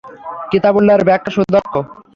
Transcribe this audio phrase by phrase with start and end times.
[0.51, 1.73] কিতাবুল্লাহর ব্যাখ্যায় সুদক্ষ।